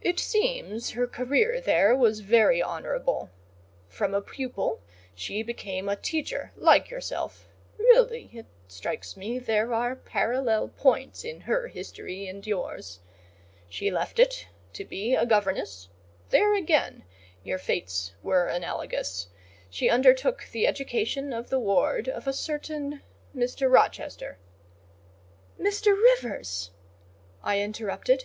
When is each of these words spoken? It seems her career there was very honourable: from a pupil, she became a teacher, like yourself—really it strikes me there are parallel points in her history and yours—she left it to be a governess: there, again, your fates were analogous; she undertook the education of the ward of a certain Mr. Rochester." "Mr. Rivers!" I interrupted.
It 0.00 0.18
seems 0.18 0.90
her 0.90 1.06
career 1.06 1.60
there 1.60 1.94
was 1.94 2.18
very 2.18 2.60
honourable: 2.60 3.30
from 3.86 4.12
a 4.12 4.20
pupil, 4.20 4.82
she 5.14 5.44
became 5.44 5.88
a 5.88 5.94
teacher, 5.94 6.50
like 6.56 6.90
yourself—really 6.90 8.28
it 8.32 8.46
strikes 8.66 9.16
me 9.16 9.38
there 9.38 9.72
are 9.72 9.94
parallel 9.94 10.66
points 10.70 11.22
in 11.22 11.42
her 11.42 11.68
history 11.68 12.26
and 12.26 12.44
yours—she 12.44 13.88
left 13.88 14.18
it 14.18 14.48
to 14.72 14.84
be 14.84 15.14
a 15.14 15.24
governess: 15.24 15.88
there, 16.30 16.56
again, 16.56 17.04
your 17.44 17.58
fates 17.58 18.14
were 18.20 18.48
analogous; 18.48 19.28
she 19.70 19.88
undertook 19.88 20.44
the 20.50 20.66
education 20.66 21.32
of 21.32 21.50
the 21.50 21.60
ward 21.60 22.08
of 22.08 22.26
a 22.26 22.32
certain 22.32 23.00
Mr. 23.32 23.70
Rochester." 23.72 24.38
"Mr. 25.56 25.96
Rivers!" 25.96 26.72
I 27.44 27.60
interrupted. 27.60 28.24